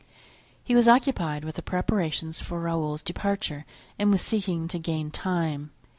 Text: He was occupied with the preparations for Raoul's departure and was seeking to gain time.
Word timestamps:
He 0.63 0.73
was 0.73 0.87
occupied 0.87 1.43
with 1.45 1.57
the 1.57 1.61
preparations 1.61 2.39
for 2.39 2.59
Raoul's 2.59 3.03
departure 3.03 3.65
and 3.99 4.09
was 4.09 4.21
seeking 4.23 4.67
to 4.69 4.79
gain 4.79 5.11
time. 5.11 5.69